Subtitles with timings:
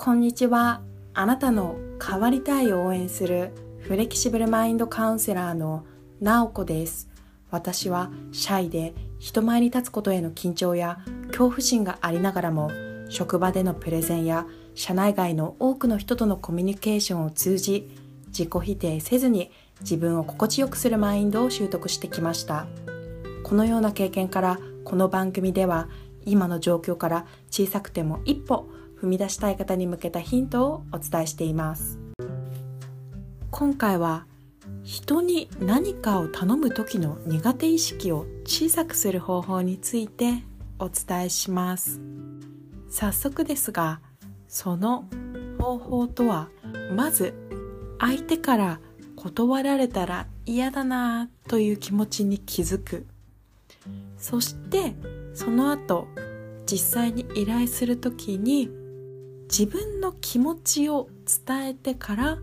[0.00, 0.80] こんにちは。
[1.12, 3.50] あなたの変わりたいを応援する
[3.80, 5.84] フレキシブルマインドカウンセラーの
[6.20, 7.08] なおこです。
[7.50, 12.70] 私はシャイで人前に立つことへの緊張や恐怖心がありながらも
[13.08, 17.90] 職場でのプレゼンや社内外の多くの人とのコミュニケーションを通じ
[18.28, 22.68] 自己否定せずに自分を心地よくするマインドを習得してきました
[23.42, 25.88] このような経験からこの番組では
[26.24, 28.70] 今の状況から小さくても一歩
[29.00, 31.98] 踏み出したい方に向けたヒントをお伝えしています。
[33.50, 34.26] 今回は
[34.82, 40.44] 人に何かを頼む時の苦手意識を小さくする方法について
[40.78, 42.00] お伝えします。
[42.90, 44.00] 早速ですが
[44.48, 45.04] その
[45.58, 46.48] 方法とは
[46.94, 47.34] まず
[47.98, 48.80] 相手から
[49.16, 53.06] 断られたら嫌だなという気持ちに気づく。
[54.16, 54.94] そして
[55.34, 56.08] その後
[56.70, 58.70] 実際に依頼する時に
[59.50, 61.08] 自分の気持ちを
[61.46, 62.38] 伝えてから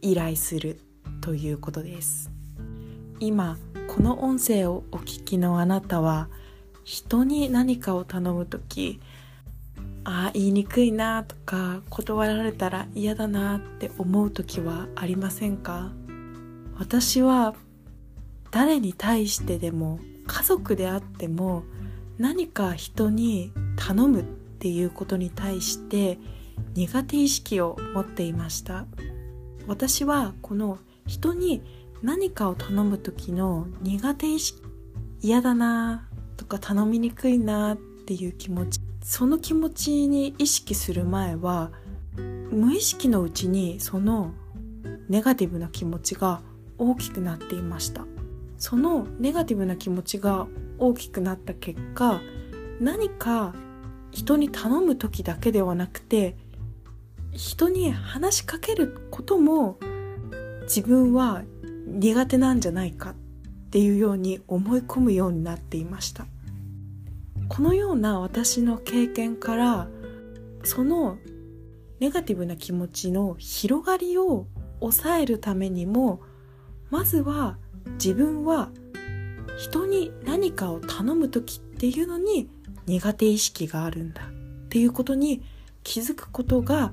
[0.00, 0.78] 依頼する
[1.20, 2.30] ということです。
[3.18, 6.28] 今この音声をお聞きのあなたは
[6.84, 9.00] 人に何かを頼む時
[10.04, 15.92] ああ言いにくいなとか断られたら嫌だなって思う時はありませんか？
[16.78, 17.54] 私は
[18.50, 21.64] 誰に対してでも家族であっても
[22.18, 24.24] 何か人に頼む
[24.62, 26.20] っていうことに対して
[26.74, 28.86] 苦手意識を持っていました。
[29.66, 31.64] 私はこの人に
[32.00, 34.62] 何かを頼む時の苦手意識
[35.20, 41.72] 嫌だなとか頼みにくいなっていう気持ちその気持ちに意識する前は
[42.16, 44.32] 無意識のうちにその
[45.08, 46.40] ネガティブな気持ちが
[46.78, 48.06] 大きくなっていました。
[48.58, 50.46] そのネガティブな気持ちが
[50.78, 52.20] 大きくなった結果
[52.78, 53.56] 何か
[54.12, 56.36] 人に頼む時だけではなくて
[57.32, 59.78] 人に話しかけることも
[60.62, 61.42] 自分は
[61.86, 63.14] 苦手なんじゃないかっ
[63.70, 66.26] ていうように思い込むようになっていました。
[67.48, 69.88] このような私の経験から
[70.64, 71.18] その
[72.00, 74.46] ネガティブな気持ちの広がりを
[74.80, 76.20] 抑えるためにも
[76.90, 77.58] まずは
[77.92, 78.70] 自分は
[79.58, 82.48] 人に何かを頼む時っていうのに
[82.86, 85.42] 苦手意識があるんだっていうことに
[85.82, 86.92] 気づくことが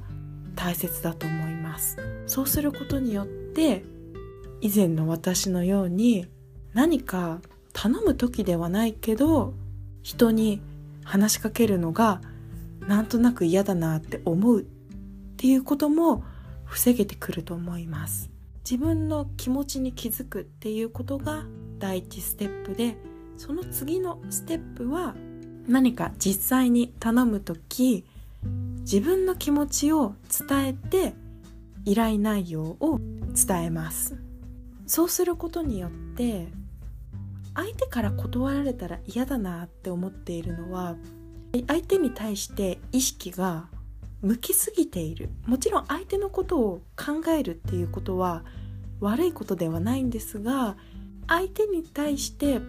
[0.56, 1.98] 大切だと思います。
[2.28, 3.84] そうすることによって
[4.62, 6.28] 以前の私のように
[6.74, 7.40] 何か
[7.74, 9.54] 頼む時ではないけど
[10.04, 10.62] 人に
[11.04, 12.22] 話しかけるのが
[12.88, 14.66] なんとなく嫌だなって思うっ
[15.38, 16.24] ていうことも
[16.66, 18.30] 防げてくると思います。
[18.70, 21.46] 自分の気持ちに気づくっていうことが
[21.80, 22.98] 第一ステップで
[23.38, 25.16] その次のステップは
[25.68, 28.06] 何か実際に頼む時
[28.82, 30.16] 自分の気持ちを
[30.48, 31.14] 伝えて
[31.86, 33.00] 依頼内容を
[33.36, 34.16] 伝えます。
[34.88, 36.48] そうすることによって
[37.54, 40.96] 相手から断られたら嫌だなって思っているのは
[41.68, 43.68] 相手に対して意識が
[44.22, 45.30] 向きすぎている。
[45.46, 48.44] もちろん相手のことを考えるっていうことは
[49.00, 50.76] 悪いことではないんですが
[51.28, 52.60] 相手に対して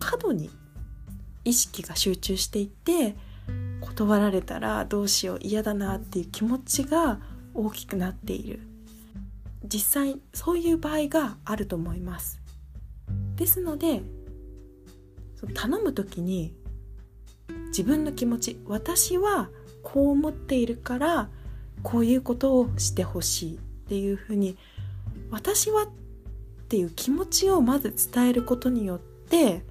[0.00, 0.50] 過度に
[1.44, 3.16] 意識が集中していて
[3.80, 7.20] 断られたらどうしよう嫌だなっていう気持ちが
[7.54, 8.60] 大きくなっている。
[9.64, 12.40] 実際そういう場合があると思います。
[13.36, 14.02] ですので
[15.54, 16.54] 頼む時に
[17.68, 19.48] 自分の気持ち私は
[19.82, 21.28] こう思っているから
[21.82, 24.56] こういうことをしてほしいっていうふうに
[25.30, 25.88] 私はっ
[26.68, 29.64] ていう気持ちをまず伝えることによって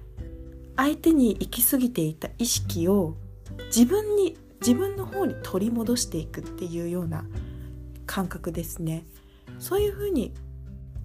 [0.76, 3.16] 相手に行き過ぎていた意識を
[3.66, 7.24] 自分に自分の方に取り戻していくっていうような
[8.06, 9.04] 感覚ですね。
[9.58, 10.32] そういうふうに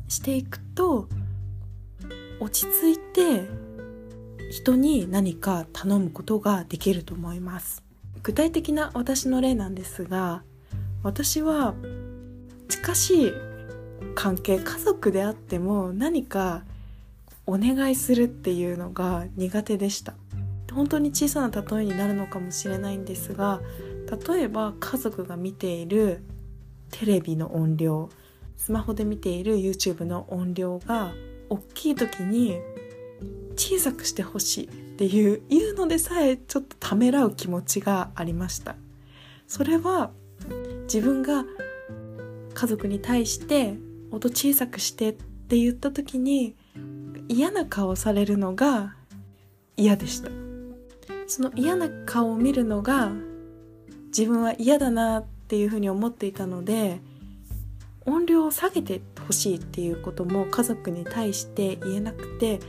[0.08, 1.08] していくと
[2.40, 3.50] 落ち着いて
[4.52, 7.84] 人に何か頼むことができると思います。
[8.24, 10.44] 具体的な私の例なんですが
[11.04, 11.76] 私は
[12.68, 13.34] 近しい
[14.16, 16.64] 関係家族であっても何か
[17.48, 20.14] お願いするっていうのが苦手でした。
[20.72, 23.62] 本当に小さな例えになるのかもしれないんですが
[24.28, 26.24] 例えば家族が見ている
[26.92, 28.10] テレビの音量
[28.56, 31.14] スマホで見ている YouTube の音量が
[31.50, 32.60] 大きい時に
[33.56, 38.76] 小さくしてほしいっていう言うのでさえちょっとためらう気持ちがありました。
[39.48, 40.12] それは
[40.84, 41.46] 自分が
[42.54, 43.76] 家族に対して
[44.12, 46.56] 音小さくしてって言った時に
[47.30, 48.96] 嫌な顔されるのが
[49.76, 50.30] 嫌でした。
[51.28, 53.12] その嫌な顔を見るのが
[54.08, 57.02] 自分は嫌だなっていうふうに思っていたので
[58.06, 62.60] 音量を下げてほしいっていうことも家族に対して言えなくて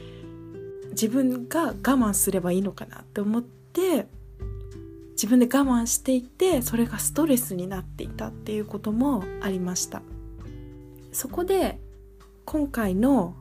[0.90, 4.08] 自分が我慢すればいいのかなって思って
[5.12, 10.02] 自分で我慢していてそれがストレスになっていたっていうこともありました。
[11.12, 11.78] そこで
[12.44, 13.34] 今回の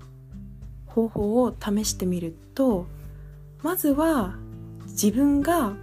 [0.97, 2.87] 方法を試してみると
[3.61, 4.35] まずは
[4.87, 5.75] 自分が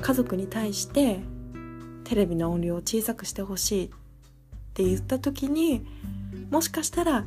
[0.00, 1.18] 家族に対して
[2.04, 3.90] テレビの音量を小さくしてほしいっ
[4.74, 5.84] て言った時に
[6.50, 7.24] もしかしたら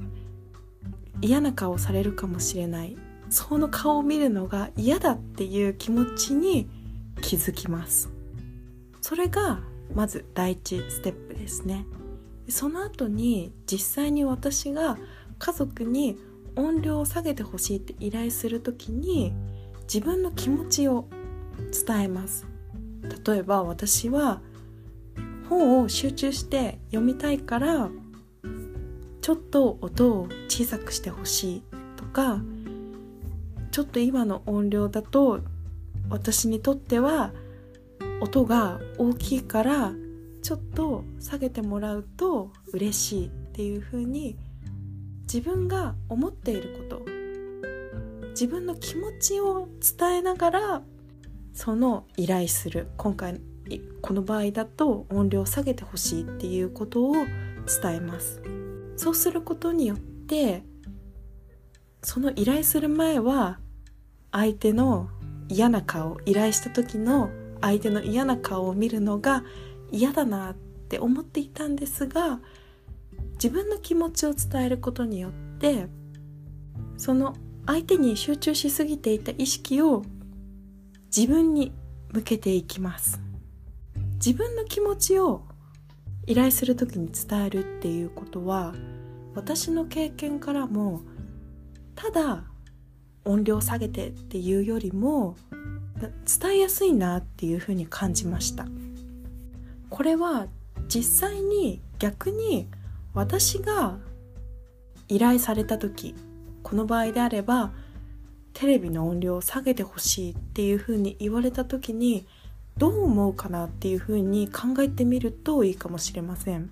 [1.19, 2.95] 嫌な顔されるかもしれない。
[3.29, 6.69] その顔を見るのが嫌だっていう気持ちに
[7.21, 8.09] 気づきます。
[9.01, 9.59] それが
[9.93, 11.85] まず第一ステップですね。
[12.49, 14.97] その後に実際に私が
[15.37, 16.17] 家族に
[16.55, 19.33] 音量を下げてほしいって依頼する時に
[19.83, 21.07] 自分の気持ちを
[21.87, 22.47] 伝えます。
[23.25, 24.41] 例えば私は
[25.49, 27.89] 本を集中して読みたいから
[29.21, 31.63] ちょっと音を小さくしてほしい
[31.97, 32.41] とか
[33.71, 35.41] ちょっと今の音量だと
[36.09, 37.33] 私にとっては
[38.21, 39.93] 音が大きいから
[40.41, 44.37] ちょっと下げてもらうと嬉しいっていう風に
[45.33, 47.05] 自分が思っていること。
[48.31, 50.81] 自分の気持ちを伝えながら
[51.53, 52.89] その依頼する。
[52.97, 53.39] 今回
[54.01, 57.27] この場合だと音量を下げてほしいっていうことを伝
[57.95, 58.41] えます。
[58.97, 60.63] そうすることによって
[62.03, 63.59] その依頼する前は
[64.33, 65.07] 相手の
[65.47, 67.29] 嫌な顔依頼した時の
[67.61, 69.45] 相手の嫌な顔を見るのが
[69.91, 72.41] 嫌だなって思っていたんですが
[73.41, 75.87] 自分の気持ちを伝えることによって
[76.95, 77.35] その
[77.65, 80.03] 相手に集中しすぎていた意識を
[81.15, 81.71] 自分に
[82.13, 83.19] 向けていきます。
[84.23, 85.41] 自分の気持ちを
[86.27, 88.75] 依頼する時に伝えるっていうことは
[89.33, 91.01] 私の経験からも
[91.95, 92.43] ただ
[93.25, 95.35] 音量下げてっていうよりも
[95.99, 98.67] 伝えやすいなっていうふうに感じました。
[99.89, 100.45] これは
[100.87, 102.69] 実際に逆に
[103.13, 103.97] 私が
[105.07, 106.15] 依頼された時
[106.63, 107.71] この場合であれば
[108.53, 112.25] テレビの音量を下げてほしいっていうふうに言われた時に
[112.77, 116.69] どう思うかなっていうふうに考えてみるといいかもしれません。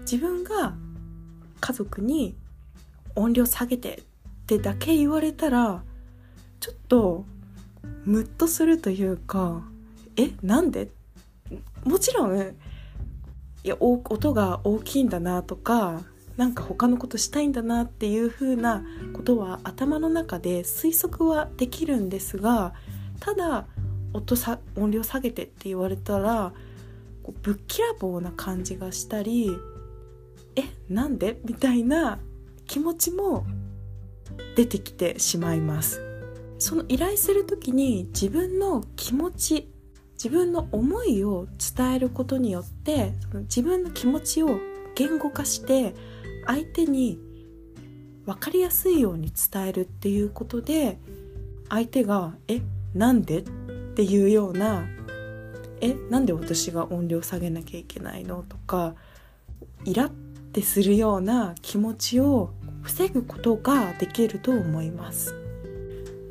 [0.00, 0.74] 自分が
[1.60, 2.34] 家族に
[3.14, 4.02] 音量下げてっ
[4.46, 5.82] てだけ言われたら
[6.60, 7.24] ちょっと
[8.04, 9.62] ムッとするというか
[10.16, 10.90] えなんで？
[11.84, 12.56] もちろん
[13.64, 16.02] いや音が大きいんだなとか
[16.36, 22.74] なんか他のことしたいんだなっていう風なことは頭の中で推測はできるんですが
[23.20, 23.66] ただ
[24.14, 26.52] 音さ音量下げてって言われたら
[27.22, 29.56] こうぶっきらぼうな感じがしたり
[30.56, 31.38] えなんで？
[31.44, 32.18] みたいな
[32.66, 33.46] 気持ちも
[34.56, 36.00] 出てきてしまいます。
[36.58, 39.71] その依頼する時に自分の気持ち
[40.22, 44.60] 自分の思いを伝えることによって自分の気持ちを
[44.94, 45.96] 言語化して
[46.46, 47.18] 相手に
[48.24, 51.00] 分かりやすいように伝えるっていうことで
[51.68, 52.62] 相手が「え
[52.94, 53.42] なんで?」っ
[53.96, 54.86] ていうような
[55.82, 58.94] 「えなんで私が音量下げなきゃいけないの?」とか
[59.84, 60.10] イラっ
[60.52, 62.50] てするような気持ちを
[62.82, 65.34] 防ぐことができると思います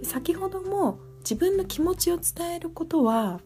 [0.02, 3.42] 先ほども自分の気持ちを伝えることは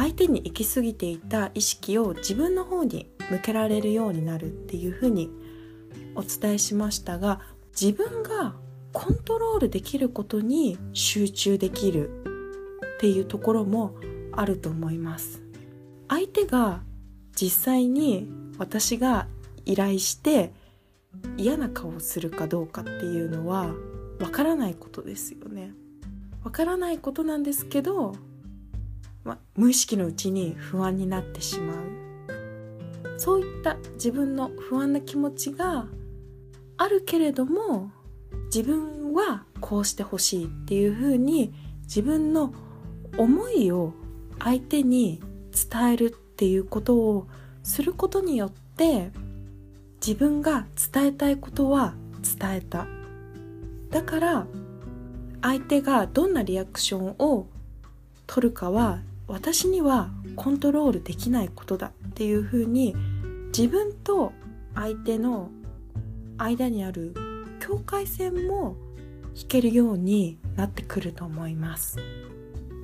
[0.00, 5.30] 相手に行き過ぎていた意識を自分の方に向けられるようになるっていうふうに
[6.14, 7.42] お伝えしましたが
[7.78, 8.54] 自分が
[8.94, 12.22] コントロールできることに集中できる
[12.96, 13.94] っていうところも
[14.32, 15.42] あると思います。
[16.08, 16.82] 相手が
[17.38, 18.26] 実際に
[18.56, 19.28] 私が
[19.66, 20.54] 依頼して
[21.36, 23.74] 嫌な顔をするかどうかっていうのは
[24.18, 25.74] わからないことですよね。
[26.42, 28.14] わからないことなんですけど、
[29.56, 32.00] 無意識のうちに不安になってしまう。
[33.18, 35.86] そういった自分の不安な気持ちが
[36.78, 37.90] あるけれども
[38.46, 42.54] 自分はこうしてほしいっていうふうに自分の
[43.18, 43.92] 思いを
[44.38, 45.20] 相手に
[45.52, 47.28] 伝えるっていうことを
[47.62, 49.10] することによって
[50.00, 51.94] 自分が伝えたいことは
[52.38, 52.86] 伝えた。
[53.90, 54.46] だから
[55.42, 57.46] 相手がどんなリアクションを
[58.26, 62.96] 取るかは私にはコントロールできないことだっていうふうに
[63.56, 64.32] 自分と
[64.74, 65.50] 相手の
[66.36, 67.14] 間にある
[67.60, 68.76] 境界線も
[69.34, 71.98] 引けるようになってくると思います。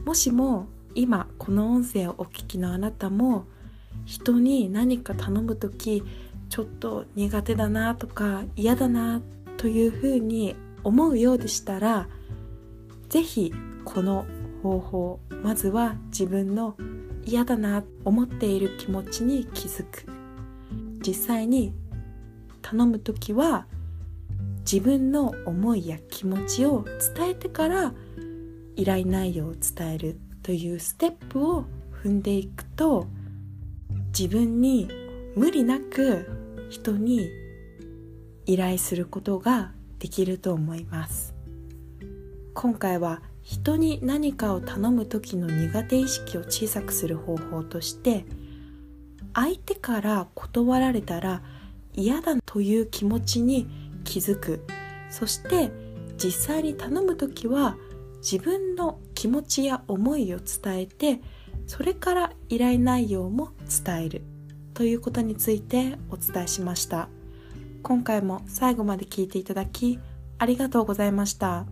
[0.04, 3.46] もしも今この音声をお聞きのあなたも
[4.04, 6.04] 人に何か頼む時
[6.48, 9.20] ちょっと苦手だなとか嫌だな
[9.56, 12.08] というふうに思うようでしたら
[13.08, 13.52] 是非
[13.84, 14.26] この
[14.66, 15.20] 方法。
[15.42, 16.76] まずは自分の
[17.24, 20.06] 嫌だな思っている気持ちに気づく。
[21.06, 21.72] 実際に
[22.62, 23.66] 頼む時は
[24.60, 26.84] 自分の思いや気持ちを
[27.16, 27.94] 伝えてから
[28.74, 31.64] 依頼内容を伝えるというステップを
[32.02, 33.06] 踏んでいくと
[34.18, 34.88] 自分に
[35.36, 36.26] 無理なく
[36.70, 37.30] 人に
[38.46, 41.34] 依頼することができると思います。
[42.54, 48.24] 今回は人に何かを頼む時の苦手意識を小さくする方法として
[49.34, 51.42] 相手から断られたら
[51.94, 53.68] 嫌だという気持ちに
[54.02, 54.64] 気づく。
[55.10, 55.70] そして
[56.18, 57.76] 実際に頼む時は
[58.18, 61.20] 自分の気持ちや思いを伝えて
[61.68, 63.50] それから依頼内容も
[63.84, 64.22] 伝える。
[64.74, 67.08] ということについてお伝えしました。
[67.84, 70.00] 今回も最後まで聞いていただき
[70.38, 71.66] ありがとうございました。